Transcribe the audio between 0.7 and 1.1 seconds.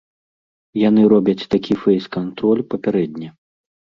Яны